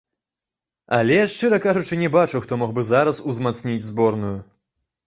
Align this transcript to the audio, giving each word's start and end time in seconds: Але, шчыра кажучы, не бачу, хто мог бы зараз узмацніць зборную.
Але, 0.99 1.17
шчыра 1.33 1.59
кажучы, 1.67 2.01
не 2.05 2.09
бачу, 2.17 2.43
хто 2.47 2.61
мог 2.63 2.75
бы 2.79 2.87
зараз 2.91 3.21
узмацніць 3.31 3.81
зборную. 3.91 4.37